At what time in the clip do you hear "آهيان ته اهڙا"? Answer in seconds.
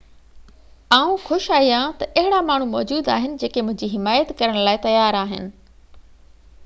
1.57-2.39